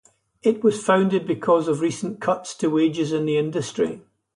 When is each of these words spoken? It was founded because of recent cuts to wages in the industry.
It 0.41 0.63
was 0.63 0.83
founded 0.83 1.27
because 1.27 1.67
of 1.67 1.79
recent 1.81 2.19
cuts 2.19 2.55
to 2.55 2.71
wages 2.71 3.11
in 3.13 3.25
the 3.27 3.37
industry. 3.37 4.01